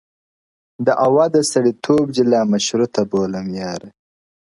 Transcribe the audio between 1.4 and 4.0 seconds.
سړيتوب دي لا مشروطه بولمیاره,